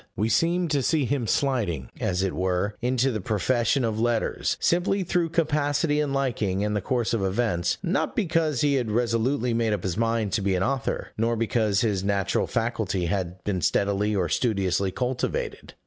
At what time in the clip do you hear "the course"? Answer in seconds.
6.75-7.13